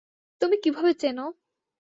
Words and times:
তুমি 0.41 0.55
কীভাবে 0.63 0.91
চেনো? 0.93 1.25